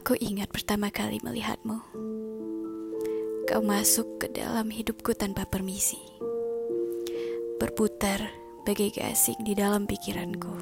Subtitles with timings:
[0.00, 1.76] Aku ingat pertama kali melihatmu.
[3.44, 6.00] Kau masuk ke dalam hidupku tanpa permisi.
[7.60, 8.32] Berputar
[8.64, 10.56] bagai gasing di dalam pikiranku.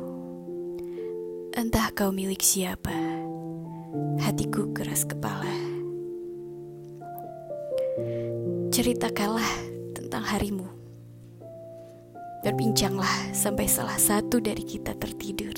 [1.54, 2.90] Entah kau milik siapa,
[4.26, 5.54] hatiku keras kepala.
[8.74, 9.50] Ceritakanlah
[9.94, 10.66] tentang harimu.
[12.42, 15.54] Berbincanglah sampai salah satu dari kita tertidur.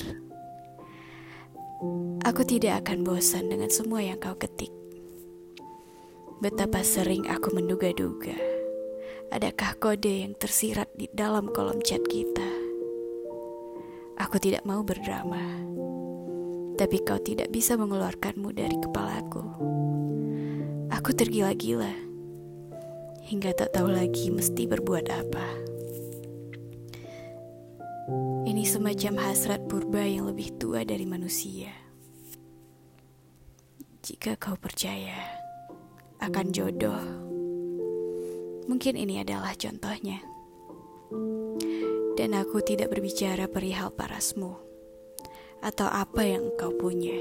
[2.21, 4.69] Aku tidak akan bosan dengan semua yang kau ketik.
[6.37, 8.37] Betapa sering aku menduga-duga,
[9.33, 12.45] adakah kode yang tersirat di dalam kolom chat kita.
[14.21, 15.65] Aku tidak mau berdrama,
[16.77, 19.41] tapi kau tidak bisa mengeluarkanmu dari kepalaku.
[20.93, 21.89] Aku tergila-gila,
[23.25, 25.47] hingga tak tahu lagi mesti berbuat apa.
[28.45, 31.80] Ini semacam hasrat purba yang lebih tua dari manusia
[34.01, 35.13] jika kau percaya
[36.25, 36.97] akan jodoh.
[38.65, 40.17] Mungkin ini adalah contohnya.
[42.17, 44.57] Dan aku tidak berbicara perihal parasmu
[45.61, 47.13] atau apa yang engkau punya.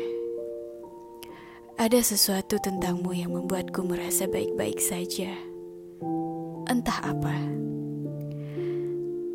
[1.76, 5.36] Ada sesuatu tentangmu yang membuatku merasa baik-baik saja.
[6.64, 7.36] Entah apa.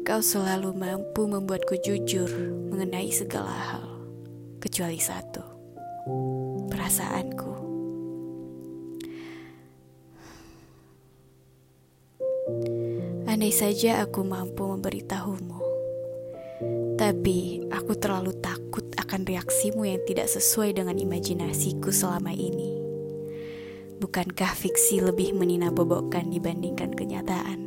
[0.01, 2.29] Kau selalu mampu membuatku jujur
[2.73, 3.85] mengenai segala hal,
[4.61, 7.51] kecuali satu perasaanku.
[13.25, 15.59] Andai saja aku mampu memberitahumu,
[16.95, 22.75] tapi aku terlalu takut akan reaksimu yang tidak sesuai dengan imajinasiku selama ini.
[23.95, 27.59] Bukankah fiksi lebih meninabobokan dibandingkan kenyataan?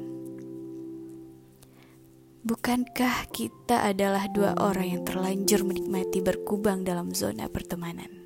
[2.49, 8.18] Bukankah kita adalah dua orang yang terlanjur menikmati berkubang dalam zona pertemanan?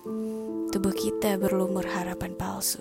[0.00, 2.80] Tubuh kita berlumur harapan palsu.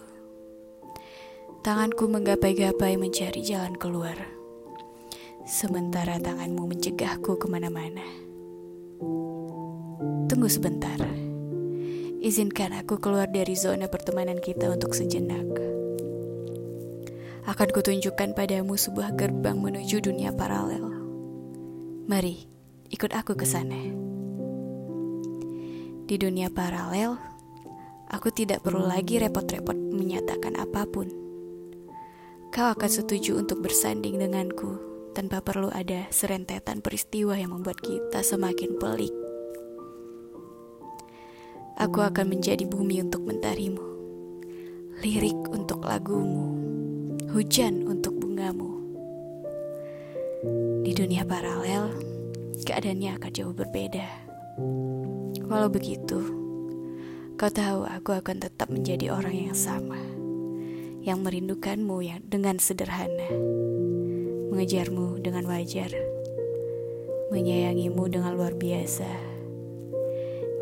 [1.60, 4.16] Tanganku menggapai-gapai mencari jalan keluar.
[5.43, 8.08] Sementara tanganmu mencegahku ke mana-mana.
[10.32, 10.95] Tunggu sebentar.
[12.23, 15.43] Izinkan aku keluar dari zona pertemanan kita untuk sejenak.
[17.52, 20.88] Akan kutunjukkan padamu sebuah gerbang menuju dunia paralel.
[22.08, 22.48] Mari,
[22.88, 24.08] ikut aku ke sana.
[26.09, 27.21] Di dunia paralel,
[28.09, 31.05] aku tidak perlu lagi repot-repot menyatakan apa pun
[32.49, 34.81] kau akan setuju untuk bersanding denganku
[35.14, 39.14] tanpa perlu ada serentetan peristiwa yang membuat kita semakin pelik.
[41.77, 43.86] Aku akan menjadi bumi untuk mentarimu,
[45.05, 46.58] lirik untuk lagumu,
[47.37, 48.81] hujan untuk bungamu.
[50.81, 51.93] Di dunia paralel,
[52.65, 54.09] keadaannya akan jauh berbeda.
[55.49, 56.21] Walau begitu,
[57.33, 59.98] kau tahu aku akan tetap menjadi orang yang sama
[60.99, 63.33] yang merindukanmu yang dengan sederhana,
[64.54, 65.89] mengejarmu dengan wajar,
[67.33, 69.10] menyayangimu dengan luar biasa,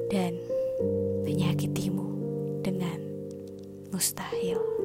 [0.08, 0.40] dan
[1.28, 2.08] menyakitimu
[2.64, 2.96] dengan
[3.92, 4.77] mustahil.